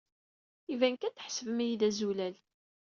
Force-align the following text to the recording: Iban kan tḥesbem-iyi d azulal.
Iban 0.73 0.95
kan 0.97 1.13
tḥesbem-iyi 1.15 1.75
d 1.79 1.81
azulal. 1.87 2.35